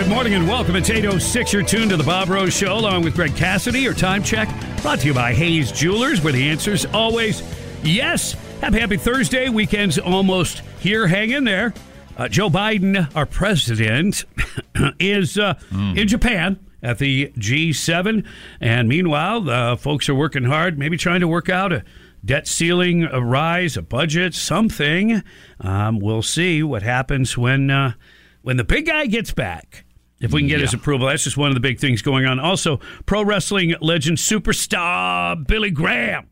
Good 0.00 0.08
morning 0.08 0.32
and 0.32 0.48
welcome. 0.48 0.76
It's 0.76 0.88
8.06. 0.88 1.52
You're 1.52 1.62
tuned 1.62 1.90
to 1.90 1.96
the 1.98 2.02
Bob 2.02 2.30
Rose 2.30 2.54
Show 2.54 2.72
along 2.72 3.04
with 3.04 3.14
Greg 3.14 3.36
Cassidy. 3.36 3.80
Your 3.80 3.92
time 3.92 4.22
check 4.22 4.48
brought 4.80 5.00
to 5.00 5.06
you 5.06 5.12
by 5.12 5.34
Hayes 5.34 5.70
Jewelers, 5.70 6.22
where 6.22 6.32
the 6.32 6.48
answer 6.48 6.72
is 6.72 6.86
always 6.86 7.42
yes. 7.82 8.32
Happy, 8.62 8.80
happy 8.80 8.96
Thursday. 8.96 9.50
Weekend's 9.50 9.98
almost 9.98 10.60
here. 10.78 11.06
Hang 11.06 11.32
in 11.32 11.44
there. 11.44 11.74
Uh, 12.16 12.28
Joe 12.28 12.48
Biden, 12.48 13.14
our 13.14 13.26
president, 13.26 14.24
is 14.98 15.36
uh, 15.36 15.52
in 15.70 16.08
Japan 16.08 16.58
at 16.82 16.96
the 16.96 17.30
G7. 17.36 18.26
And 18.58 18.88
meanwhile, 18.88 19.50
uh, 19.50 19.76
folks 19.76 20.08
are 20.08 20.14
working 20.14 20.44
hard, 20.44 20.78
maybe 20.78 20.96
trying 20.96 21.20
to 21.20 21.28
work 21.28 21.50
out 21.50 21.74
a 21.74 21.84
debt 22.24 22.48
ceiling, 22.48 23.04
a 23.04 23.22
rise, 23.22 23.76
a 23.76 23.82
budget, 23.82 24.32
something. 24.32 25.22
Um, 25.60 25.98
we'll 25.98 26.22
see 26.22 26.62
what 26.62 26.82
happens 26.82 27.36
when 27.36 27.70
uh, 27.70 27.92
when 28.40 28.56
the 28.56 28.64
big 28.64 28.86
guy 28.86 29.04
gets 29.04 29.32
back. 29.34 29.84
If 30.20 30.32
we 30.32 30.42
can 30.42 30.48
get 30.48 30.60
his 30.60 30.74
approval, 30.74 31.06
that's 31.06 31.24
just 31.24 31.38
one 31.38 31.48
of 31.48 31.54
the 31.54 31.60
big 31.60 31.80
things 31.80 32.02
going 32.02 32.26
on. 32.26 32.38
Also, 32.38 32.78
pro 33.06 33.24
wrestling 33.24 33.74
legend 33.80 34.18
superstar 34.18 35.46
Billy 35.46 35.70
Graham 35.70 36.28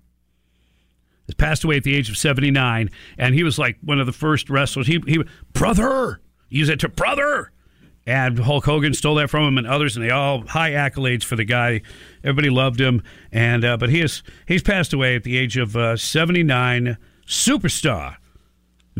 has 1.27 1.34
passed 1.34 1.64
away 1.64 1.78
at 1.78 1.84
the 1.84 1.94
age 1.94 2.11
of 2.11 2.19
79 2.19 2.91
and 3.16 3.34
he 3.34 3.42
was 3.42 3.59
like 3.59 3.78
one 3.83 3.98
of 3.98 4.06
the 4.06 4.12
first 4.12 4.50
wrestlers. 4.50 4.86
He 4.86 5.03
he 5.06 5.25
brother! 5.55 6.20
Use 6.50 6.69
it 6.69 6.81
to 6.81 6.89
brother! 6.89 7.50
And 8.06 8.39
Hulk 8.39 8.64
Hogan 8.64 8.94
stole 8.94 9.16
that 9.16 9.28
from 9.28 9.44
him 9.44 9.59
and 9.59 9.66
others 9.66 9.97
and 9.97 10.05
they 10.05 10.11
all 10.11 10.47
high 10.47 10.72
accolades 10.72 11.25
for 11.25 11.36
the 11.36 11.44
guy. 11.44 11.81
Everybody 12.22 12.50
loved 12.50 12.81
him 12.81 13.03
and 13.33 13.64
uh, 13.64 13.78
but 13.78 13.89
he 13.89 14.03
is 14.03 14.22
he's 14.47 14.62
passed 14.62 14.92
away 14.92 15.16
at 15.16 15.25
the 15.25 15.39
age 15.39 15.56
of 15.56 15.77
uh, 15.77 15.97
79 15.97 16.98
superstar 17.27 18.16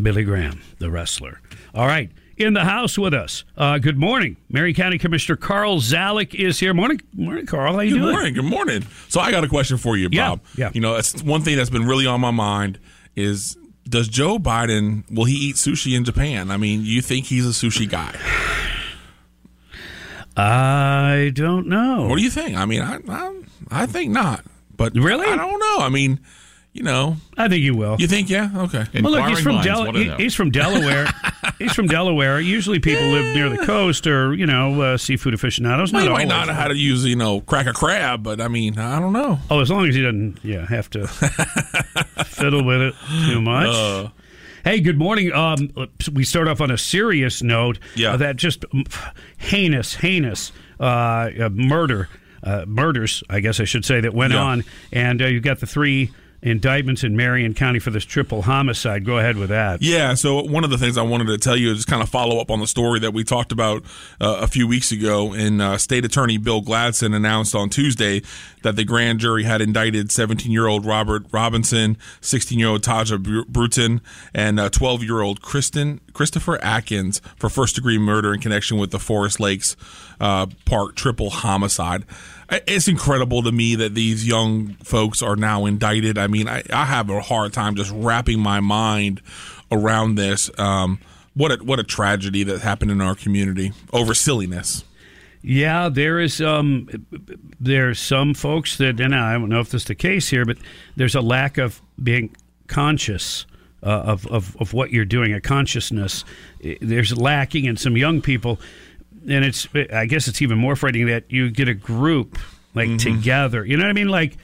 Billy 0.00 0.25
Graham 0.25 0.62
the 0.78 0.91
wrestler. 0.91 1.42
All 1.75 1.86
right 1.86 2.11
in 2.41 2.55
the 2.55 2.64
house 2.64 2.97
with 2.98 3.12
us 3.14 3.44
uh, 3.56 3.78
good 3.78 3.98
morning 3.98 4.36
Marion 4.48 4.75
County 4.75 4.98
Commissioner 4.98 5.36
Carl 5.36 5.78
Zalak 5.81 6.34
is 6.34 6.58
here 6.61 6.72
morning 6.75 7.00
morning 7.14 7.47
Carl 7.47 7.75
how 7.75 7.81
you 7.81 7.91
Good 7.94 7.98
doing 8.00 8.12
morning. 8.12 8.34
Good 8.34 8.44
morning. 8.44 8.86
So 9.08 9.20
I 9.20 9.31
got 9.31 9.44
a 9.44 9.48
question 9.48 9.77
for 9.77 9.97
you, 9.97 10.08
Bob. 10.11 10.41
yeah. 10.56 10.70
You 10.72 10.81
know, 10.81 10.97
it's 10.97 11.22
one 11.22 11.42
thing 11.42 11.56
that's 11.56 11.70
been 11.70 11.86
really 11.86 12.06
on 12.06 12.20
my 12.20 12.31
mind 12.31 12.78
is 13.16 13.56
does 13.89 14.06
Joe 14.09 14.39
Biden 14.39 15.05
will 15.11 15.25
he 15.25 15.34
eat 15.34 15.56
sushi 15.56 15.97
in 15.97 16.05
Japan? 16.05 16.50
I 16.50 16.56
mean, 16.56 16.83
you 16.84 17.00
think 17.03 17.27
he's 17.27 17.47
a 17.47 17.50
sushi 17.50 17.89
guy? 17.89 18.14
I 20.36 21.33
don't 21.34 21.66
know 21.66 22.06
What 22.09 22.16
do 22.19 22.22
you 22.22 22.31
think? 22.31 22.56
I 22.56 22.64
mean, 22.64 22.83
I 22.83 22.98
I, 23.09 23.41
I 23.70 23.86
think 23.86 24.12
not. 24.12 24.44
But 24.77 24.94
Really? 24.94 25.27
I 25.27 25.34
don't 25.36 25.59
know. 25.59 25.78
I 25.84 25.89
mean, 25.89 26.20
you 26.72 26.84
know, 26.84 27.16
I 27.36 27.48
think 27.48 27.62
he 27.62 27.70
will 27.72 27.97
you 27.98 28.06
think 28.06 28.31
yeah? 28.31 28.50
Okay. 28.55 28.84
Well, 29.03 29.11
look, 29.12 29.27
he's 29.28 29.41
from 29.41 29.55
minds 29.56 29.66
Del- 29.66 29.84
wanna 29.86 29.98
he- 29.98 30.05
know. 30.06 30.16
he's 30.16 30.34
from 30.34 30.50
Delaware. 30.50 31.06
he's 31.59 31.73
from 31.75 31.87
Delaware. 31.87 32.41
Usually, 32.41 32.78
people 32.78 33.06
live 33.06 33.34
near 33.34 33.48
the 33.48 33.59
coast 33.67 34.06
or 34.06 34.34
you 34.34 34.47
know 34.47 34.81
uh, 34.81 34.97
seafood 34.97 35.34
aficionados. 35.34 35.92
Well, 35.92 36.05
Not 36.05 36.09
he 36.20 36.27
might 36.27 36.28
not 36.28 36.47
know 36.48 36.55
how 36.55 36.69
to 36.69 36.77
use, 36.77 37.05
you 37.05 37.17
know, 37.17 37.41
crack 37.41 37.66
a 37.66 37.72
crab, 37.72 38.22
but 38.22 38.41
I 38.41 38.49
mean, 38.49 38.78
I 38.78 38.99
don't 39.00 39.12
know. 39.12 39.38
Oh, 39.50 39.60
as 39.60 39.71
long 39.71 39.87
as 39.88 39.94
he 39.94 40.03
doesn't, 40.03 40.38
yeah, 40.43 40.66
have 40.66 40.88
to 40.91 41.06
fiddle 42.27 42.65
with 42.65 42.81
it 42.81 42.94
too 43.27 43.41
much. 43.41 43.69
Uh. 43.75 44.09
hey, 44.65 44.81
good 44.81 44.99
morning. 44.99 45.32
Um, 45.32 45.71
we 46.12 46.25
start 46.25 46.49
off 46.49 46.60
on 46.60 46.71
a 46.71 46.78
serious 46.78 47.43
note. 47.43 47.78
Yeah. 47.94 48.12
uh, 48.12 48.16
that 48.19 48.37
just 48.37 48.61
mm, 48.62 49.12
heinous, 49.38 49.94
heinous 49.94 50.53
uh, 50.81 50.84
uh, 50.84 51.49
murder, 51.53 52.09
uh, 52.43 52.65
murders, 52.66 53.22
I 53.28 53.41
guess 53.41 53.61
I 53.61 53.65
should 53.65 53.84
say, 53.84 54.00
that 54.00 54.15
went 54.15 54.32
Yeah. 54.32 54.43
on, 54.43 54.65
and 54.93 55.21
uh, 55.22 55.27
you've 55.27 55.43
got 55.43 55.61
the 55.61 55.66
three 55.66 56.12
indictments 56.41 57.03
in 57.03 57.16
Marion 57.16 57.54
County 57.54 57.78
for 57.78 57.91
this 57.91 58.04
triple 58.04 58.43
homicide. 58.43 59.04
Go 59.04 59.19
ahead 59.19 59.37
with 59.37 59.49
that. 59.49 59.82
Yeah, 59.82 60.15
so 60.15 60.43
one 60.43 60.65
of 60.65 60.71
the 60.71 60.78
things 60.78 60.97
I 60.97 61.03
wanted 61.03 61.26
to 61.26 61.38
tell 61.38 61.56
you 61.56 61.71
is 61.71 61.78
just 61.78 61.88
kind 61.88 62.03
of 62.03 62.09
follow 62.09 62.41
up 62.41 62.50
on 62.50 62.60
the 62.60 62.66
story 62.66 63.00
that 63.00 63.12
we 63.12 63.25
talked 63.25 63.50
about 63.50 63.82
uh, 64.21 64.38
a 64.41 64.47
few 64.47 64.69
weeks 64.69 64.93
ago. 64.93 65.32
And 65.32 65.60
uh, 65.60 65.78
State 65.78 66.04
Attorney 66.04 66.38
Bill 66.38 66.62
Gladson 66.62 67.15
announced 67.15 67.54
on 67.54 67.71
Tuesday 67.71 68.22
that 68.62 68.76
the 68.76 68.84
grand 68.84 69.21
jury 69.21 69.44
had 69.44 69.60
indicted 69.60 70.12
17 70.12 70.53
year 70.53 70.66
old 70.66 70.87
Robert 70.87 71.25
Robinson, 71.32 71.97
16 72.21 72.59
year 72.59 72.69
old 72.69 72.82
Tahj 72.82 73.47
Brewton, 73.49 74.00
and 74.32 74.72
12 74.72 75.03
year 75.03 75.20
old 75.20 75.43
Kristen 75.43 76.00
Christopher 76.12 76.62
Atkins 76.65 77.20
for 77.37 77.49
first 77.49 77.76
degree 77.76 77.97
murder 77.97 78.34
in 78.34 78.41
connection 78.41 78.76
with 78.76 78.91
the 78.91 78.99
Forest 78.99 79.38
Lakes 79.38 79.76
uh, 80.20 80.47
Park 80.65 80.97
triple 80.97 81.31
homicide. 81.31 82.05
It's 82.50 82.88
incredible 82.88 83.42
to 83.42 83.53
me 83.53 83.75
that 83.75 83.94
these 83.94 84.26
young 84.26 84.75
folks 84.82 85.20
are 85.22 85.36
now 85.36 85.66
indicted. 85.66 86.16
I 86.16 86.28
mean, 86.28 86.48
I, 86.48 86.62
I 86.70 86.86
have 86.86 87.10
a 87.10 87.20
hard 87.20 87.53
time 87.53 87.75
just 87.75 87.91
wrapping 87.94 88.41
my 88.41 88.60
mind 88.60 89.20
around 89.70 90.14
this. 90.14 90.50
Um, 90.58 90.98
what 91.34 91.53
a 91.53 91.56
what 91.62 91.78
a 91.78 91.84
tragedy 91.84 92.42
that 92.44 92.60
happened 92.62 92.91
in 92.91 93.00
our 93.00 93.14
community 93.14 93.72
over 93.92 94.14
silliness. 94.14 94.84
Yeah, 95.42 95.88
there 95.88 96.19
is 96.19 96.41
um, 96.41 96.88
there's 97.60 98.00
some 98.00 98.34
folks 98.34 98.76
that, 98.78 98.98
and 98.98 99.14
I 99.14 99.34
don't 99.34 99.48
know 99.48 99.60
if 99.60 99.70
this 99.70 99.82
is 99.82 99.88
the 99.88 99.94
case 99.94 100.28
here, 100.28 100.44
but 100.44 100.58
there's 100.97 101.14
a 101.14 101.20
lack 101.20 101.58
of 101.58 101.81
being 102.03 102.34
conscious 102.66 103.47
uh, 103.82 103.87
of, 103.87 104.26
of 104.26 104.56
of 104.56 104.72
what 104.72 104.91
you're 104.91 105.04
doing, 105.04 105.32
a 105.32 105.41
consciousness. 105.41 106.25
There's 106.81 107.16
lacking 107.16 107.66
in 107.66 107.76
some 107.76 107.97
young 107.97 108.20
people, 108.20 108.58
and 109.29 109.45
it's 109.45 109.69
I 109.93 110.06
guess 110.06 110.29
it's 110.29 110.43
even 110.43 110.59
more 110.59 110.77
frightening 110.77 111.06
that 111.06 111.25
you 111.31 111.51
get 111.51 111.69
a 111.69 111.75
group 111.75 112.39
like 112.75 112.89
mm-hmm. 112.89 113.17
together. 113.17 113.65
You 113.65 113.77
know 113.77 113.84
what 113.84 113.91
I 113.91 113.95
mean? 113.95 114.09
Like 114.09 114.37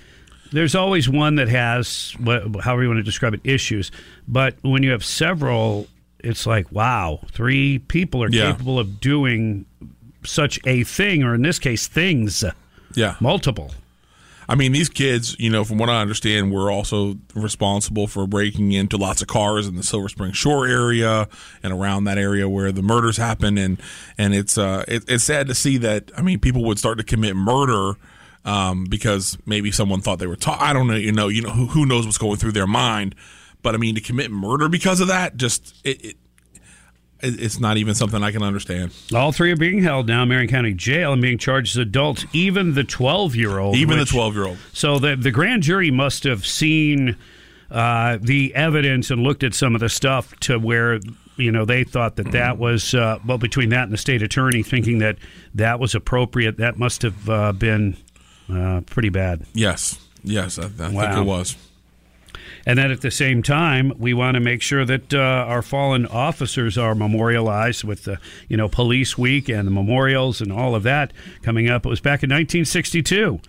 there's 0.52 0.74
always 0.74 1.08
one 1.08 1.34
that 1.36 1.48
has 1.48 2.14
what, 2.18 2.42
however 2.62 2.82
you 2.82 2.88
want 2.88 2.98
to 2.98 3.02
describe 3.02 3.34
it 3.34 3.40
issues, 3.44 3.90
but 4.28 4.56
when 4.62 4.82
you 4.82 4.90
have 4.92 5.04
several, 5.04 5.88
it's 6.20 6.46
like 6.46 6.70
wow, 6.72 7.20
three 7.32 7.78
people 7.78 8.22
are 8.22 8.30
Yeah. 8.30 8.52
capable 8.52 8.78
of 8.78 9.00
doing 9.00 9.66
such 10.24 10.58
a 10.64 10.84
thing, 10.84 11.22
or 11.22 11.34
in 11.34 11.42
this 11.42 11.58
case, 11.58 11.86
things, 11.86 12.44
Yeah, 12.94 13.16
multiple. 13.20 13.74
I 14.48 14.54
mean 14.54 14.72
these 14.72 14.88
kids, 14.88 15.36
you 15.38 15.50
know, 15.50 15.64
from 15.64 15.78
what 15.78 15.88
I 15.88 16.00
understand, 16.00 16.52
were 16.52 16.70
also 16.70 17.16
responsible 17.34 18.06
for 18.06 18.26
breaking 18.26 18.72
into 18.72 18.96
lots 18.96 19.22
of 19.22 19.28
cars 19.28 19.66
in 19.66 19.76
the 19.76 19.82
Silver 19.82 20.08
Spring 20.08 20.32
Shore 20.32 20.66
area 20.66 21.28
and 21.62 21.72
around 21.72 22.04
that 22.04 22.18
area 22.18 22.48
where 22.48 22.72
the 22.72 22.82
murders 22.82 23.16
happened. 23.16 23.58
And 23.58 23.80
and 24.18 24.34
it's 24.34 24.58
uh 24.58 24.84
it, 24.88 25.04
it's 25.08 25.24
sad 25.24 25.46
to 25.48 25.54
see 25.54 25.78
that. 25.78 26.10
I 26.16 26.22
mean, 26.22 26.38
people 26.38 26.64
would 26.64 26.78
start 26.78 26.98
to 26.98 27.04
commit 27.04 27.36
murder. 27.36 27.94
Um, 28.46 28.84
because 28.84 29.38
maybe 29.46 29.70
someone 29.70 30.02
thought 30.02 30.18
they 30.18 30.26
were 30.26 30.36
ta- 30.36 30.58
I 30.60 30.74
don't 30.74 30.86
know, 30.86 30.96
you 30.96 31.12
know, 31.12 31.28
you 31.28 31.40
know, 31.40 31.48
who, 31.48 31.64
who 31.64 31.86
knows 31.86 32.04
what's 32.04 32.18
going 32.18 32.36
through 32.36 32.52
their 32.52 32.66
mind. 32.66 33.14
But 33.62 33.74
I 33.74 33.78
mean, 33.78 33.94
to 33.94 34.02
commit 34.02 34.30
murder 34.30 34.68
because 34.68 35.00
of 35.00 35.08
that, 35.08 35.38
just 35.38 35.74
it, 35.82 36.04
it 36.04 36.16
it's 37.22 37.58
not 37.58 37.76
even 37.76 37.94
something 37.94 38.22
I 38.22 38.30
can 38.32 38.42
understand. 38.42 38.92
All 39.14 39.32
three 39.32 39.50
are 39.52 39.56
being 39.56 39.82
held 39.82 40.06
now 40.06 40.22
in 40.24 40.28
Marion 40.28 40.48
County 40.48 40.74
Jail 40.74 41.12
and 41.12 41.22
being 41.22 41.38
charged 41.38 41.76
as 41.76 41.80
adults. 41.80 42.26
Even 42.32 42.74
the 42.74 42.84
12 42.84 43.34
year 43.36 43.58
old. 43.58 43.76
Even 43.76 43.98
the 43.98 44.04
twelve 44.04 44.34
year 44.34 44.44
old. 44.46 44.58
So 44.72 44.98
the 44.98 45.16
the 45.16 45.30
grand 45.30 45.62
jury 45.62 45.90
must 45.90 46.24
have 46.24 46.44
seen 46.46 47.16
uh, 47.70 48.18
the 48.20 48.54
evidence 48.54 49.10
and 49.10 49.22
looked 49.22 49.42
at 49.42 49.54
some 49.54 49.74
of 49.74 49.80
the 49.80 49.88
stuff 49.88 50.38
to 50.40 50.58
where 50.58 51.00
you 51.36 51.50
know 51.50 51.64
they 51.64 51.82
thought 51.82 52.16
that 52.16 52.30
that 52.32 52.58
was 52.58 52.94
uh, 52.94 53.18
well 53.26 53.38
between 53.38 53.70
that 53.70 53.84
and 53.84 53.92
the 53.92 53.96
state 53.98 54.22
attorney 54.22 54.62
thinking 54.62 54.98
that 54.98 55.16
that 55.54 55.80
was 55.80 55.94
appropriate. 55.94 56.58
That 56.58 56.78
must 56.78 57.02
have 57.02 57.28
uh, 57.30 57.52
been 57.52 57.96
uh, 58.52 58.82
pretty 58.86 59.08
bad. 59.08 59.46
Yes, 59.54 59.98
yes, 60.22 60.58
I, 60.58 60.64
I 60.64 60.68
think 60.68 60.94
Wow. 60.94 61.22
it 61.22 61.24
was. 61.24 61.56
And 62.66 62.78
then 62.78 62.90
at 62.90 63.02
the 63.02 63.10
same 63.10 63.42
time, 63.42 63.92
we 63.98 64.14
want 64.14 64.36
to 64.36 64.40
make 64.40 64.62
sure 64.62 64.84
that 64.84 65.12
uh, 65.12 65.18
our 65.18 65.62
fallen 65.62 66.06
officers 66.06 66.78
are 66.78 66.94
memorialized 66.94 67.84
with 67.84 68.04
the, 68.04 68.18
you 68.48 68.56
know, 68.56 68.68
Police 68.68 69.18
Week 69.18 69.48
and 69.48 69.66
the 69.66 69.72
memorials 69.72 70.40
and 70.40 70.50
all 70.50 70.74
of 70.74 70.82
that 70.84 71.12
coming 71.42 71.68
up. 71.68 71.84
It 71.84 71.90
was 71.90 72.00
back 72.00 72.22
in 72.22 72.30
1962 72.30 73.40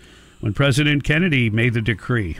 when 0.41 0.53
President 0.53 1.03
Kennedy 1.03 1.49
made 1.49 1.73
the 1.73 1.81
decree. 1.81 2.37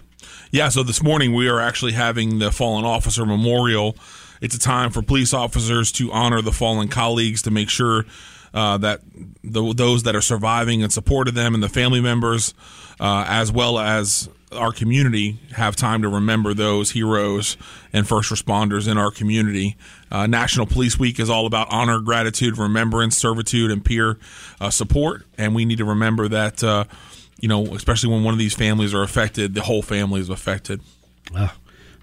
Yeah, 0.52 0.70
so 0.70 0.84
this 0.84 1.02
morning 1.02 1.34
we 1.34 1.48
are 1.48 1.60
actually 1.60 1.94
having 1.94 2.40
the 2.40 2.52
Fallen 2.52 2.86
Officer 2.86 3.26
Memorial. 3.26 3.96
It's 4.42 4.56
a 4.56 4.60
time 4.60 4.92
for 4.92 5.02
police 5.02 5.34
officers 5.34 5.92
to 5.94 6.12
honor 6.12 6.42
the 6.42 6.52
fallen 6.52 6.88
colleagues 6.88 7.42
to 7.44 7.52
make 7.52 7.70
sure 7.70 8.06
uh, 8.54 8.78
that 8.78 9.02
the, 9.44 9.74
those 9.74 10.04
that 10.04 10.16
are 10.16 10.22
surviving 10.22 10.84
and 10.84 10.92
supported 10.92 11.36
them 11.36 11.54
and 11.54 11.64
the 11.64 11.70
family 11.70 12.02
members, 12.02 12.54
uh, 13.00 13.26
as 13.28 13.52
well 13.52 13.78
as 13.80 14.30
our 14.56 14.72
community 14.72 15.40
have 15.52 15.76
time 15.76 16.02
to 16.02 16.10
remember 16.10 16.54
those 16.54 16.92
heroes 16.92 17.58
and 17.94 18.08
first 18.08 18.32
responders 18.32 18.90
in 18.90 18.98
our 18.98 19.12
community. 19.12 19.78
Uh, 20.12 20.28
National 20.28 20.66
Police 20.66 20.98
Week 20.98 21.20
is 21.20 21.30
all 21.30 21.46
about 21.46 21.68
honor, 21.72 22.00
gratitude, 22.00 22.58
remembrance, 22.58 23.18
servitude, 23.18 23.72
and 23.72 23.84
peer 23.84 24.18
uh, 24.60 24.70
support. 24.70 25.26
And 25.38 25.54
we 25.54 25.66
need 25.66 25.78
to 25.78 25.86
remember 25.86 26.28
that, 26.30 26.64
uh, 26.64 26.86
you 27.40 27.48
know, 27.48 27.76
especially 27.76 28.12
when 28.14 28.24
one 28.24 28.34
of 28.34 28.40
these 28.40 28.54
families 28.54 28.94
are 28.94 29.04
affected, 29.04 29.54
the 29.54 29.62
whole 29.62 29.82
family 29.82 30.22
is 30.22 30.30
affected. 30.30 30.82
Uh, 31.36 31.50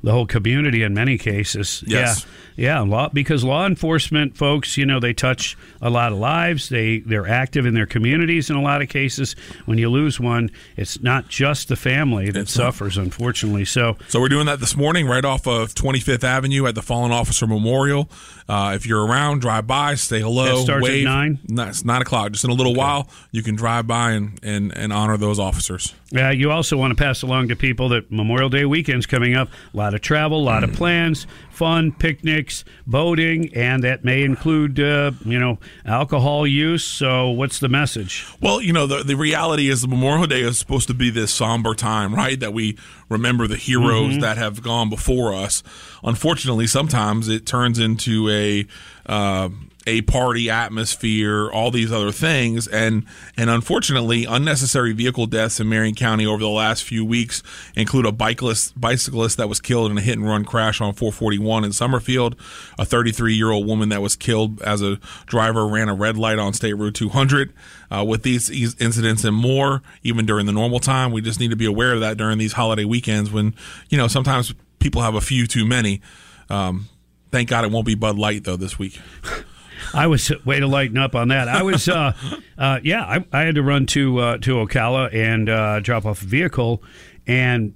the 0.02 0.12
whole 0.12 0.26
community 0.26 0.82
in 0.82 0.94
many 0.94 1.16
cases. 1.18 1.82
Yes. 1.86 2.24
Yeah. 2.24 2.28
Yeah, 2.54 2.80
law 2.80 3.08
because 3.08 3.42
law 3.44 3.64
enforcement 3.66 4.36
folks, 4.36 4.76
you 4.76 4.84
know, 4.84 5.00
they 5.00 5.14
touch 5.14 5.56
a 5.80 5.88
lot 5.88 6.12
of 6.12 6.18
lives. 6.18 6.68
They 6.68 6.98
they're 6.98 7.26
active 7.26 7.64
in 7.64 7.72
their 7.72 7.86
communities 7.86 8.50
in 8.50 8.56
a 8.56 8.60
lot 8.60 8.82
of 8.82 8.90
cases. 8.90 9.34
When 9.64 9.78
you 9.78 9.88
lose 9.88 10.20
one, 10.20 10.50
it's 10.76 11.00
not 11.02 11.28
just 11.28 11.68
the 11.68 11.76
family 11.76 12.26
that 12.30 12.38
It's 12.40 12.54
not. 12.58 12.64
suffers, 12.74 12.98
unfortunately. 12.98 13.64
So 13.64 13.96
So 14.08 14.20
we're 14.20 14.28
doing 14.28 14.44
that 14.46 14.60
this 14.60 14.76
morning, 14.76 15.06
right 15.06 15.24
off 15.24 15.46
of 15.46 15.74
25th 15.74 16.24
Avenue 16.24 16.66
at 16.66 16.74
the 16.74 16.82
Fallen 16.82 17.10
Officer 17.10 17.46
Memorial. 17.46 18.10
Uh, 18.52 18.74
if 18.74 18.84
you're 18.84 19.06
around, 19.06 19.40
drive 19.40 19.66
by, 19.66 19.94
say 19.94 20.20
hello. 20.20 20.62
Starts 20.62 20.84
at 20.84 20.90
wave. 20.90 21.04
9? 21.04 21.38
No, 21.48 21.68
it's 21.68 21.86
nine 21.86 22.02
o'clock. 22.02 22.32
Just 22.32 22.44
in 22.44 22.50
a 22.50 22.52
little 22.52 22.74
while, 22.74 23.08
you 23.30 23.42
can 23.42 23.56
drive 23.56 23.86
by 23.86 24.10
and, 24.10 24.38
and, 24.42 24.76
and 24.76 24.92
honor 24.92 25.16
those 25.16 25.38
officers. 25.38 25.94
Uh, 26.14 26.28
you 26.28 26.50
also 26.50 26.76
want 26.76 26.90
to 26.90 27.02
pass 27.02 27.22
along 27.22 27.48
to 27.48 27.56
people 27.56 27.88
that 27.88 28.12
Memorial 28.12 28.50
Day 28.50 28.66
weekend's 28.66 29.06
coming 29.06 29.34
up. 29.34 29.48
A 29.72 29.76
lot 29.78 29.94
of 29.94 30.02
travel, 30.02 30.38
a 30.38 30.44
lot 30.44 30.64
of 30.64 30.74
plans, 30.74 31.26
fun, 31.48 31.92
picnics, 31.92 32.62
boating, 32.86 33.54
and 33.54 33.82
that 33.84 34.04
may 34.04 34.22
include, 34.22 34.78
uh, 34.78 35.12
you 35.24 35.38
know, 35.38 35.58
alcohol 35.86 36.46
use. 36.46 36.84
So, 36.84 37.30
what's 37.30 37.58
the 37.58 37.70
message? 37.70 38.26
Well, 38.42 38.60
you 38.60 38.74
know, 38.74 38.86
the, 38.86 39.02
the 39.02 39.14
reality 39.14 39.70
is 39.70 39.80
the 39.80 39.88
Memorial 39.88 40.26
Day 40.26 40.42
is 40.42 40.58
supposed 40.58 40.88
to 40.88 40.94
be 40.94 41.08
this 41.08 41.32
somber 41.32 41.74
time, 41.74 42.14
right? 42.14 42.38
That 42.38 42.52
we 42.52 42.76
remember 43.12 43.46
the 43.46 43.56
heroes 43.56 44.18
that 44.18 44.38
have 44.38 44.62
gone 44.62 44.90
before 44.90 45.34
us. 45.34 45.62
Unfortunately, 46.02 46.66
sometimes 46.66 47.28
it 47.28 47.46
turns 47.46 47.78
into 47.78 48.28
a 48.28 48.66
uh, 49.06 49.48
a 49.86 50.02
party 50.02 50.50
atmosphere, 50.50 51.50
all 51.50 51.70
these 51.70 51.92
other 51.92 52.12
things, 52.12 52.66
and 52.68 53.04
and 53.36 53.50
unfortunately, 53.50 54.24
unnecessary 54.24 54.92
vehicle 54.92 55.26
deaths 55.26 55.60
in 55.60 55.68
Marion 55.68 55.94
County 55.94 56.26
over 56.26 56.40
the 56.40 56.48
last 56.48 56.84
few 56.84 57.04
weeks 57.04 57.42
include 57.74 58.06
a 58.06 58.12
bicyclist 58.12 58.78
bicyclist 58.80 59.36
that 59.36 59.48
was 59.48 59.60
killed 59.60 59.90
in 59.90 59.98
a 59.98 60.00
hit 60.00 60.18
and 60.18 60.26
run 60.26 60.44
crash 60.44 60.80
on 60.80 60.92
441 60.94 61.64
in 61.64 61.72
Summerfield, 61.72 62.36
a 62.78 62.84
33 62.84 63.34
year 63.34 63.50
old 63.50 63.66
woman 63.66 63.88
that 63.88 64.02
was 64.02 64.16
killed 64.16 64.60
as 64.62 64.82
a 64.82 64.98
driver 65.26 65.66
ran 65.66 65.88
a 65.88 65.94
red 65.94 66.16
light 66.16 66.38
on 66.38 66.52
State 66.52 66.74
Route 66.74 66.94
200. 66.94 67.52
Uh, 67.90 68.02
with 68.02 68.22
these, 68.22 68.50
incidents 68.80 69.22
and 69.22 69.36
more, 69.36 69.82
even 70.02 70.24
during 70.24 70.46
the 70.46 70.52
normal 70.52 70.78
time, 70.78 71.12
we 71.12 71.20
just 71.20 71.38
need 71.38 71.50
to 71.50 71.56
be 71.56 71.66
aware 71.66 71.92
of 71.92 72.00
that 72.00 72.16
during 72.16 72.38
these 72.38 72.54
holiday 72.54 72.84
weekends 72.84 73.30
when 73.30 73.54
you 73.90 73.98
know 73.98 74.08
sometimes 74.08 74.54
people 74.78 75.02
have 75.02 75.14
a 75.14 75.20
few 75.20 75.46
too 75.46 75.66
many. 75.66 76.00
Um, 76.48 76.88
thank 77.30 77.48
God 77.48 77.64
it 77.64 77.70
won't 77.70 77.86
be 77.86 77.94
Bud 77.94 78.18
Light 78.18 78.44
though 78.44 78.56
this 78.56 78.78
week. 78.78 79.00
I 79.94 80.06
was 80.06 80.32
way 80.44 80.60
to 80.60 80.66
lighten 80.66 80.98
up 80.98 81.14
on 81.14 81.28
that. 81.28 81.48
I 81.48 81.62
was, 81.62 81.88
uh, 81.88 82.12
uh, 82.58 82.80
yeah, 82.82 83.02
I, 83.04 83.24
I 83.32 83.42
had 83.42 83.54
to 83.56 83.62
run 83.62 83.86
to 83.86 84.18
uh, 84.18 84.38
to 84.38 84.56
Ocala 84.56 85.12
and 85.14 85.48
uh, 85.48 85.80
drop 85.80 86.06
off 86.06 86.22
a 86.22 86.26
vehicle, 86.26 86.82
and 87.26 87.74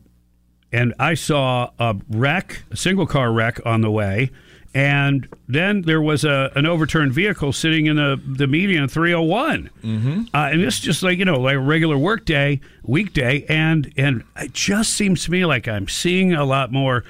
and 0.73 0.95
I 0.99 1.15
saw 1.15 1.71
a 1.79 1.97
wreck, 2.11 2.63
a 2.71 2.77
single 2.77 3.07
car 3.07 3.33
wreck 3.33 3.61
on 3.65 3.81
the 3.81 3.91
way, 3.91 4.31
and 4.75 5.27
then 5.49 5.83
there 5.83 6.03
was 6.03 6.23
a 6.23 6.53
an 6.55 6.67
overturned 6.67 7.13
vehicle 7.13 7.53
sitting 7.53 7.87
in 7.87 7.97
the 7.97 8.21
the 8.27 8.47
median 8.47 8.89
301, 8.89 9.71
mm-hmm. 9.83 10.23
uh, 10.35 10.51
and 10.53 10.61
it's 10.61 10.79
just 10.81 11.03
like 11.03 11.19
you 11.19 11.25
know 11.25 11.41
like 11.41 11.57
a 11.57 11.61
regular 11.61 11.97
work 11.97 12.27
day, 12.27 12.61
weekday, 12.83 13.47
and 13.49 13.91
and 13.97 14.23
it 14.37 14.53
just 14.53 14.93
seems 14.93 15.25
to 15.25 15.31
me 15.31 15.47
like 15.47 15.67
I'm 15.67 15.89
seeing 15.89 16.35
a 16.35 16.45
lot 16.45 16.73
more 16.73 17.05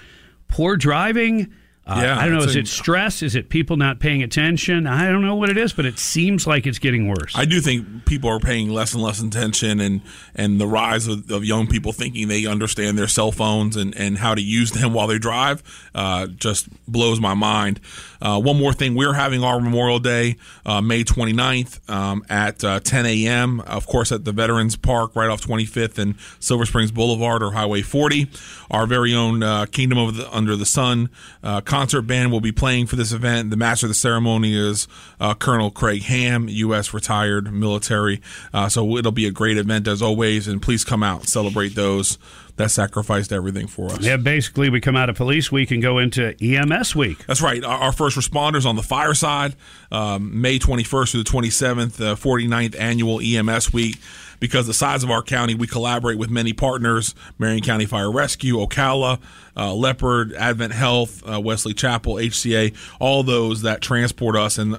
poor 0.49 0.77
driving. 0.77 1.53
Uh, 1.87 2.01
Yeah, 2.03 2.19
I 2.19 2.29
don't 2.29 2.39
know. 2.39 2.45
Is 2.45 2.57
a- 2.57 2.61
it 2.61 2.67
stress? 2.69 3.23
Is 3.23 3.37
it 3.37 3.49
people 3.49 3.77
not 3.77 4.01
paying 4.01 4.23
attention? 4.23 4.87
I 4.89 5.09
don't 5.09 5.23
know 5.23 5.37
what 5.37 5.51
it 5.51 5.57
is, 5.57 5.73
but 5.73 5.85
it 5.87 5.99
seems 6.01 6.45
like 6.47 6.67
it's 6.67 6.81
getting 6.81 7.07
worse. 7.09 7.33
I 7.37 7.45
do 7.45 7.61
think 7.61 8.07
people 8.07 8.29
are 8.29 8.41
paying 8.41 8.71
less 8.71 8.93
and 8.93 9.03
less 9.03 9.21
attention, 9.23 9.79
and 9.81 10.01
and 10.35 10.61
the 10.61 10.67
rise 10.67 11.07
of, 11.07 11.31
of 11.31 11.45
young 11.45 11.69
people 11.69 11.93
thinking 11.93 12.27
they 12.27 12.45
understand 12.45 12.99
their 12.99 13.07
cell 13.07 13.31
phones 13.31 13.77
and, 13.77 13.97
and 13.97 14.19
how 14.19 14.35
to 14.35 14.43
use 14.43 14.73
them 14.73 14.93
while 14.95 15.07
they 15.07 15.19
drive 15.19 15.63
uh, 15.95 16.27
just 16.27 16.69
blows 16.91 17.21
my 17.21 17.35
mind. 17.35 17.81
Uh, 18.21 18.41
one 18.41 18.57
more 18.59 18.73
thing, 18.73 18.95
we're 18.95 19.13
having 19.13 19.45
our 19.45 19.61
Memorial 19.61 19.99
Day, 19.99 20.37
uh, 20.65 20.81
May 20.81 21.05
29th 21.05 21.89
um, 21.91 22.25
at 22.31 22.65
uh, 22.65 22.81
10 22.81 23.05
a.m., 23.07 23.61
of 23.61 23.87
course, 23.87 24.11
at 24.11 24.25
the 24.25 24.33
Veterans 24.33 24.75
Park 24.75 25.15
right 25.15 25.29
off 25.29 25.43
25th 25.43 25.99
and 25.99 26.15
Silver 26.41 26.65
Springs 26.65 26.91
Boulevard 26.91 27.43
or 27.43 27.53
Highway 27.53 27.83
40. 27.83 28.29
Our 28.71 28.87
very 28.87 29.15
own 29.15 29.43
uh, 29.43 29.67
Kingdom 29.67 29.99
of 29.99 30.17
the, 30.17 30.35
Under 30.35 30.57
the 30.57 30.65
Sun 30.65 31.11
uh, 31.43 31.61
concert 31.77 32.03
band 32.03 32.33
will 32.33 32.41
be 32.41 32.53
playing 32.53 32.87
for 32.87 32.97
this 32.97 33.13
event. 33.13 33.51
The 33.51 33.57
master 33.57 33.85
of 33.85 33.89
the 33.89 33.95
ceremony 33.95 34.57
is 34.57 34.89
uh, 35.21 35.35
Colonel 35.35 35.71
Craig 35.71 36.05
Ham, 36.05 36.49
U.S. 36.49 36.95
retired 36.95 37.53
military. 37.53 38.23
Uh, 38.55 38.71
so 38.71 38.97
it'll 38.97 39.13
be 39.13 39.27
a 39.27 39.31
great 39.31 39.59
event 39.59 39.87
as 39.87 40.01
always, 40.01 40.49
and 40.49 40.63
please 40.63 40.85
come 40.85 41.03
out 41.03 41.21
and 41.21 41.29
celebrate 41.29 41.75
those 41.75 42.17
that 42.57 42.71
sacrificed 42.71 43.31
everything 43.31 43.67
for 43.67 43.93
us. 43.93 44.01
yeah, 44.01 44.17
basically, 44.17 44.71
we 44.71 44.81
come 44.81 44.97
out 44.97 45.11
of 45.11 45.17
police 45.17 45.53
week 45.53 45.71
and 45.71 45.83
go 45.83 45.99
into 45.99 46.35
EMS 46.43 46.97
week. 46.97 47.27
That's 47.27 47.43
right. 47.43 47.63
Our, 47.63 47.79
our 47.79 47.93
first 47.93 48.17
responders 48.17 48.65
on 48.65 48.77
the 48.77 48.83
fire 48.83 49.13
side, 49.13 49.55
um, 49.93 50.41
May 50.41 50.59
21st 50.59 51.11
through 51.11 51.25
the 51.25 51.31
27th, 51.31 52.01
uh, 52.01 52.15
49th 52.15 52.81
annual 52.81 53.21
EMS 53.21 53.71
week. 53.75 53.99
Because 54.41 54.67
the 54.67 54.75
size 54.75 55.03
of 55.03 55.11
our 55.11 55.23
county, 55.23 55.55
we 55.55 55.67
collaborate 55.67 56.19
with 56.19 56.31
many 56.31 56.53
partners 56.53 57.15
Marion 57.39 57.63
County 57.63 57.87
Fire 57.87 58.11
Rescue, 58.11 58.57
Ocala, 58.57 59.21
uh, 59.57 59.75
Leopard, 59.75 60.33
Advent 60.35 60.73
Health, 60.73 61.23
uh, 61.29 61.41
Wesley 61.41 61.75
Chapel, 61.75 62.15
HCA, 62.15 62.75
all 63.01 63.23
those 63.23 63.63
that 63.63 63.81
transport 63.81 64.37
us 64.37 64.59
in, 64.59 64.73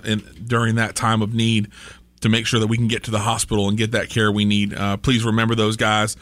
during 0.45 0.75
that 0.75 0.95
time 0.95 1.21
of 1.21 1.33
need 1.33 1.69
to 2.21 2.29
make 2.29 2.47
sure 2.47 2.59
that 2.59 2.67
we 2.67 2.77
can 2.77 2.87
get 2.87 3.03
to 3.03 3.11
the 3.11 3.19
hospital 3.19 3.67
and 3.67 3.77
get 3.77 3.91
that 3.91 4.09
care 4.09 4.31
we 4.31 4.45
need. 4.45 4.73
Uh, 4.73 4.97
please 4.97 5.23
remember 5.23 5.55
those 5.55 5.77
guys 5.77 6.15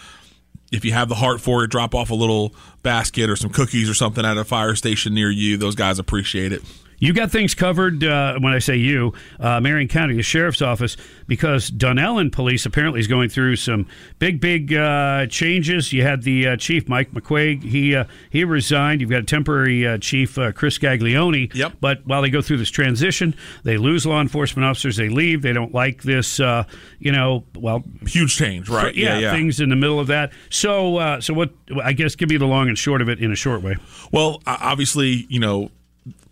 if 0.71 0.83
you 0.83 0.91
have 0.91 1.09
the 1.09 1.15
heart 1.15 1.41
for 1.41 1.63
it, 1.63 1.69
drop 1.69 1.95
off 1.95 2.09
a 2.09 2.15
little 2.15 2.53
basket 2.83 3.29
or 3.29 3.35
some 3.35 3.49
cookies 3.49 3.89
or 3.89 3.93
something 3.93 4.25
at 4.25 4.38
a 4.38 4.43
fire 4.43 4.75
station 4.75 5.13
near 5.13 5.29
you. 5.29 5.57
Those 5.57 5.75
guys 5.75 5.99
appreciate 5.99 6.51
it. 6.51 6.61
You 6.97 7.13
got 7.13 7.31
things 7.31 7.53
covered 7.53 8.03
uh, 8.03 8.39
when 8.39 8.53
I 8.53 8.59
say 8.59 8.75
you, 8.75 9.13
uh, 9.39 9.59
Marion 9.59 9.88
County, 9.88 10.15
the 10.15 10.24
sheriff's 10.24 10.62
office, 10.62 10.97
because 11.27 11.69
Dunnellon 11.69 12.31
Police 12.31 12.65
apparently 12.65 13.00
is 13.00 13.07
going 13.07 13.30
through 13.30 13.57
some 13.57 13.88
big, 14.19 14.39
big 14.39 14.74
uh, 14.74 15.27
changes. 15.27 15.92
You 15.92 16.03
had 16.03 16.24
the 16.24 16.47
uh, 16.47 16.57
chief, 16.57 16.88
Mike 16.88 17.12
McQuaig, 17.12 17.63
he 17.63 17.95
uh, 17.95 18.06
he 18.30 18.44
resigned. 18.44 19.01
You've 19.01 19.09
got 19.09 19.21
a 19.21 19.25
temporary 19.25 19.86
uh, 19.86 19.97
chief, 19.97 20.38
uh, 20.38 20.51
Chris 20.51 20.77
Gaglione. 20.77 21.53
Yep. 21.53 21.74
But 21.81 22.06
while 22.06 22.21
they 22.21 22.30
go 22.30 22.42
through 22.42 22.57
this 22.57 22.69
transition, 22.69 23.36
they 23.63 23.77
lose 23.77 24.05
law 24.05 24.22
enforcement 24.22 24.65
officers. 24.65 24.96
They 24.96 25.10
leave. 25.10 25.41
They 25.41 25.53
don't 25.53 25.74
like 25.74 26.03
this, 26.03 26.39
uh, 26.39 26.63
you 27.00 27.12
know, 27.12 27.43
well, 27.55 27.84
Huge 28.05 28.36
change, 28.36 28.69
right? 28.69 28.96
yeah, 28.96 29.31
things 29.31 29.60
in 29.60 29.69
the 29.69 29.75
middle 29.75 30.00
of 30.00 30.08
that. 30.08 30.31
So, 30.50 30.98
uh, 30.98 31.22
so 31.22 31.34
what? 31.34 31.51
I 31.84 31.93
guess 31.93 32.15
give 32.15 32.29
me 32.29 32.38
the 32.38 32.46
long 32.46 32.67
and 32.67 32.77
short 32.77 33.01
of 33.01 33.10
it 33.10 33.19
in 33.19 33.31
a 33.31 33.36
short 33.36 33.62
way. 33.62 33.75
Well, 34.12 34.41
obviously, 34.46 35.25
you 35.29 35.39
know, 35.39 35.72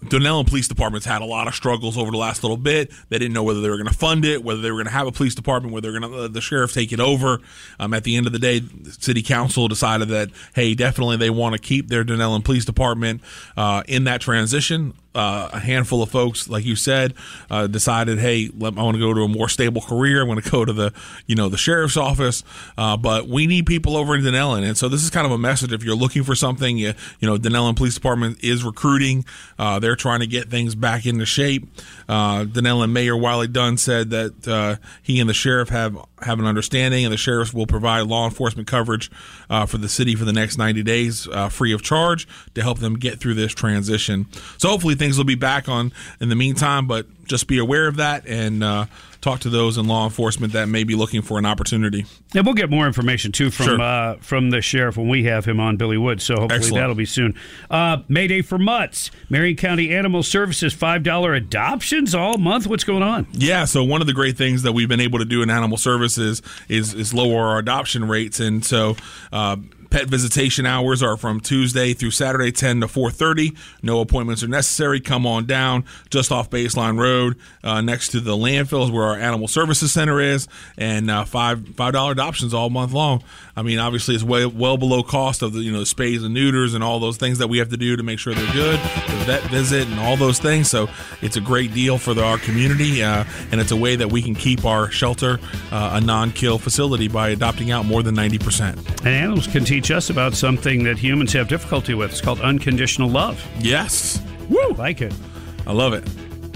Dunnellon 0.10 0.48
Police 0.48 0.68
Department's 0.68 1.06
had 1.06 1.22
a 1.22 1.26
lot 1.26 1.48
of 1.48 1.56
struggles 1.56 1.98
over 1.98 2.12
the 2.12 2.18
last 2.18 2.44
little 2.44 2.58
bit. 2.58 2.92
They 3.10 3.20
didn't 3.20 3.34
know 3.34 3.44
whether 3.44 3.62
they 3.62 3.70
were 3.70 3.78
going 3.78 3.88
to 3.88 3.94
fund 3.94 4.26
it, 4.26 4.44
whether 4.44 4.62
they 4.62 4.72
were 4.72 4.78
going 4.78 4.88
to 4.88 4.94
have 4.94 5.08
a 5.08 5.12
police 5.12 5.36
department, 5.36 5.74
whether 5.74 5.92
they're 5.92 6.00
going 6.00 6.12
to 6.12 6.18
let 6.18 6.34
the 6.34 6.42
sheriff 6.42 6.74
take 6.74 6.92
it 6.92 7.00
over. 7.00 7.40
Um, 7.80 7.94
at 7.94 8.04
the 8.04 8.16
end 8.16 8.28
of 8.28 8.34
the 8.34 8.40
day, 8.40 8.60
the 8.60 8.92
city 8.92 9.22
council 9.22 9.68
decided 9.68 10.10
that 10.10 10.30
hey, 10.56 10.76
definitely 10.76 11.18
they 11.18 11.30
want 11.30 11.54
to 11.54 11.60
keep 11.60 11.88
their 11.88 12.04
Dunnellon 12.04 12.44
Police 12.44 12.66
Department 12.66 13.22
uh, 13.58 13.84
in 13.88 14.04
that 14.06 14.22
transition. 14.22 14.94
Uh, 15.16 15.50
a 15.54 15.60
handful 15.60 16.02
of 16.02 16.10
folks, 16.10 16.50
like 16.50 16.66
you 16.66 16.76
said, 16.76 17.14
uh, 17.52 17.68
decided, 17.68 18.18
hey, 18.18 18.50
let, 18.58 18.78
I 18.78 18.82
want 18.82 18.96
to 18.96 19.00
go 19.00 19.14
to 19.14 19.22
a 19.22 19.28
more 19.28 19.48
stable 19.48 19.82
career. 19.82 20.22
I'm 20.22 20.28
going 20.28 20.42
to 20.42 20.50
go 20.50 20.66
to 20.66 20.74
the, 20.74 20.94
you 21.28 21.36
know, 21.36 21.50
the 21.50 21.58
sheriff's 21.58 21.98
office. 21.98 22.44
Uh, 22.78 22.98
but 22.98 23.28
we 23.28 23.46
need 23.46 23.68
people 23.68 23.96
over 23.96 24.16
in 24.16 24.22
Dunnellon, 24.24 24.64
and 24.64 24.76
so 24.76 24.90
this 24.90 25.04
is 25.04 25.10
kind 25.10 25.26
of 25.26 25.32
a 25.32 25.38
message. 25.38 25.72
If 25.72 25.84
you're 25.84 25.96
looking 25.96 26.24
for 26.24 26.34
something, 26.34 26.78
you, 26.78 26.94
you 27.20 27.28
know, 27.28 27.38
Dunnellon 27.38 27.76
Police 27.76 27.94
Department 27.94 28.44
is 28.44 28.64
recruiting. 28.64 29.26
Uh, 29.60 29.80
they're 29.80 29.96
trying 29.96 30.22
to 30.22 30.28
get 30.28 30.50
things 30.50 30.74
back 30.76 31.06
into 31.06 31.26
shape. 31.26 31.68
Uh, 32.10 32.46
Dunnellon 32.46 32.92
Mayor 32.92 33.16
Wiley 33.16 33.48
Dunn 33.48 33.78
said 33.78 34.10
that 34.10 34.48
uh, 34.48 34.76
he 35.02 35.20
and 35.20 35.30
the 35.30 35.34
sheriff 35.34 35.70
have 35.70 35.98
have 36.24 36.40
an 36.40 36.46
understanding, 36.46 37.06
and 37.06 37.14
the 37.14 37.18
sheriffs 37.18 37.54
will 37.54 37.68
provide 37.68 38.02
law 38.02 38.26
enforcement 38.26 38.68
coverage 38.68 39.12
uh, 39.50 39.66
for 39.66 39.78
the 39.78 39.90
city 39.90 40.16
for 40.16 40.26
the 40.26 40.34
next 40.34 40.58
90 40.58 40.84
days, 40.84 41.28
uh, 41.28 41.50
free 41.50 41.74
of 41.74 41.82
charge, 41.82 42.28
to 42.56 42.62
help 42.62 42.80
them 42.80 42.96
get 42.96 43.20
through 43.20 43.34
this 43.36 43.54
transition. 43.54 44.28
So 44.58 44.70
hopefully 44.70 44.96
things 44.96 45.18
will 45.18 45.26
be 45.26 45.36
back 45.36 45.70
on 45.70 45.92
in 46.20 46.30
the 46.30 46.36
meantime, 46.36 46.88
but 46.88 47.06
just 47.34 47.48
be 47.48 47.58
aware 47.58 47.88
of 47.88 47.96
that 47.96 48.28
and 48.28 48.64
uh, 48.64 48.86
talk 49.20 49.40
to 49.40 49.50
those 49.50 49.80
in 49.80 49.88
law 49.88 50.04
enforcement 50.06 50.54
that 50.54 50.68
may 50.70 50.84
be 50.84 50.94
looking 50.94 51.24
for 51.24 51.40
an 51.40 51.46
opportunity. 51.48 52.06
And 52.36 52.46
we'll 52.46 52.54
get 52.54 52.70
more 52.70 52.86
information 52.86 53.32
too 53.32 53.50
from 53.50 53.66
Sure. 53.66 53.82
uh, 53.82 54.16
from 54.18 54.52
the 54.52 54.62
sheriff 54.62 54.98
when 54.98 55.08
we 55.10 55.24
have 55.24 55.46
him 55.46 55.60
on 55.60 55.78
Billy 55.78 55.98
Wood. 55.98 56.22
So 56.22 56.36
hopefully 56.36 56.56
Excellent. 56.56 56.76
that'll 56.82 56.96
be 56.96 57.06
soon. 57.06 57.34
Uh, 57.72 57.98
Mayday 58.08 58.44
for 58.44 58.60
Mutts, 58.60 59.10
Marion 59.32 59.56
County 59.56 59.92
Animal 59.96 60.22
Services, 60.22 60.74
five 60.74 61.02
dollar 61.02 61.34
adoptions 61.34 62.14
all 62.14 62.38
month. 62.38 62.68
What's 62.68 62.84
going 62.84 63.02
on? 63.04 63.26
Yeah, 63.32 63.66
so 63.66 63.84
one 63.84 64.02
of 64.02 64.08
the 64.08 64.14
great 64.14 64.38
things 64.38 64.62
that 64.62 64.74
we've 64.74 64.90
been 64.90 65.02
able 65.02 65.18
to 65.20 65.26
do 65.26 65.42
in 65.42 65.50
animal 65.50 65.78
services 65.78 66.44
is 66.70 66.94
is 66.94 67.14
lower 67.16 67.48
our 67.48 67.58
adoption 67.58 68.08
rates, 68.08 68.40
and 68.40 68.64
so 68.64 68.96
uh, 69.32 69.58
pet 69.94 70.08
visitation 70.08 70.66
hours 70.66 71.04
are 71.04 71.16
from 71.16 71.40
Tuesday 71.40 71.94
through 71.94 72.10
Saturday, 72.10 72.52
10 72.52 72.82
to 72.82 72.88
4:30. 72.88 73.56
No 73.84 74.00
appointments 74.02 74.42
are 74.42 74.48
necessary. 74.48 75.00
Come 75.00 75.28
on 75.28 75.46
down, 75.46 75.86
just 76.10 76.32
off 76.32 76.50
Baseline 76.50 77.00
Road, 77.00 77.36
uh, 77.64 77.80
next 77.80 78.10
to 78.10 78.20
the 78.20 78.36
landfills 78.36 78.92
where 78.92 79.04
our 79.04 79.16
Animal 79.16 79.48
Services 79.48 79.94
Center 79.94 80.20
is, 80.20 80.48
and 80.80 81.12
uh, 81.12 81.26
five 81.26 81.76
five 81.76 81.94
dollar 81.94 82.12
adoptions 82.12 82.56
all 82.56 82.72
month 82.72 82.92
long. 82.92 83.24
I 83.56 83.62
mean, 83.62 83.78
obviously, 83.78 84.16
it's 84.16 84.24
way 84.24 84.48
well 84.48 84.78
below 84.78 85.04
cost 85.04 85.44
of 85.44 85.54
the 85.54 85.60
you 85.60 85.72
know 85.72 85.82
spays 85.82 86.26
and 86.26 86.34
neuters 86.34 86.74
and 86.74 86.84
all 86.84 87.00
those 87.00 87.18
things 87.18 87.38
that 87.38 87.48
we 87.48 87.60
have 87.60 87.70
to 87.70 87.78
do 87.78 87.96
to 87.96 88.02
make 88.02 88.18
sure 88.18 88.34
they're 88.34 88.52
good, 88.52 88.80
the 88.80 89.24
vet 89.28 89.44
visit 89.44 89.88
and 89.88 90.00
all 90.00 90.18
those 90.18 90.40
things. 90.40 90.72
So 90.72 90.90
it's 91.22 91.38
a 91.38 91.42
great 91.42 91.72
deal 91.72 92.00
for 92.00 92.16
the, 92.16 92.24
our 92.24 92.40
community, 92.40 93.04
uh, 93.04 93.26
and 93.52 93.62
it's 93.62 93.72
a 93.72 93.78
way 93.78 93.96
that 93.96 94.12
we 94.12 94.24
can 94.24 94.34
keep 94.34 94.66
our 94.66 94.90
shelter 94.90 95.40
uh, 95.72 95.92
a 95.94 96.02
non-kill 96.02 96.58
facility 96.58 97.08
by 97.08 97.30
adopting 97.30 97.70
out 97.70 97.86
more 97.86 98.02
than 98.02 98.16
ninety 98.16 98.40
percent. 98.40 98.80
And 99.02 99.10
animals 99.10 99.46
can 99.46 99.66
teach 99.84 99.92
us 99.92 100.10
about 100.10 100.34
something 100.34 100.82
that 100.86 100.98
humans 100.98 101.34
have 101.34 101.50
difficulty 101.50 101.94
with. 101.94 102.12
It's 102.12 102.22
called 102.22 102.40
unconditional 102.40 103.10
love. 103.10 103.46
Yes, 103.60 104.22
Woo! 104.50 104.58
I 104.58 104.68
like 104.78 105.02
it. 105.02 105.14
I 105.68 105.74
love 105.74 105.92
it. 105.92 106.08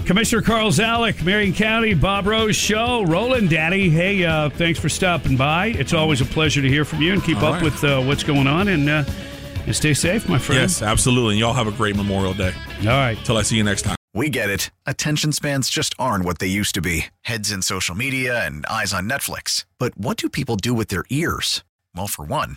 Commissioner 0.06 0.40
Carl 0.40 0.70
Zalak, 0.70 1.22
Marion 1.22 1.52
County, 1.52 1.92
Bob 1.92 2.26
Rose 2.26 2.56
Show. 2.56 3.04
Rolling, 3.04 3.46
Daddy. 3.46 3.90
Hey, 3.90 4.24
uh, 4.24 4.48
thanks 4.48 4.78
for 4.78 4.88
stopping 4.88 5.36
by. 5.36 5.66
It's 5.66 5.92
always 5.92 6.22
a 6.22 6.24
pleasure 6.24 6.62
to 6.62 6.68
hear 6.68 6.86
from 6.86 7.02
you 7.02 7.12
and 7.12 7.22
keep 7.22 7.36
All 7.42 7.52
up 7.52 7.54
right. 7.54 7.64
with 7.64 7.84
uh, 7.84 8.00
what's 8.00 8.22
going 8.22 8.46
on. 8.46 8.68
And, 8.68 8.88
uh, 8.88 9.04
and 9.66 9.76
stay 9.76 9.92
safe, 9.92 10.26
my 10.26 10.38
friend. 10.38 10.62
Yes, 10.62 10.80
absolutely. 10.80 11.34
And 11.34 11.40
y'all 11.40 11.52
have 11.52 11.66
a 11.66 11.72
great 11.72 11.96
Memorial 11.96 12.32
Day. 12.32 12.54
All 12.80 12.86
right. 12.86 13.18
Till 13.24 13.36
I 13.36 13.42
see 13.42 13.58
you 13.58 13.64
next 13.64 13.82
time. 13.82 13.96
We 14.14 14.30
get 14.30 14.48
it. 14.48 14.70
Attention 14.86 15.32
spans 15.32 15.68
just 15.68 15.94
aren't 15.98 16.24
what 16.24 16.38
they 16.38 16.46
used 16.46 16.74
to 16.76 16.80
be 16.80 17.06
heads 17.20 17.52
in 17.52 17.60
social 17.60 17.94
media 17.94 18.46
and 18.46 18.64
eyes 18.64 18.94
on 18.94 19.06
Netflix. 19.06 19.66
But 19.78 19.98
what 19.98 20.16
do 20.16 20.30
people 20.30 20.56
do 20.56 20.72
with 20.72 20.88
their 20.88 21.04
ears? 21.10 21.62
Well, 21.94 22.06
for 22.06 22.24
one, 22.24 22.56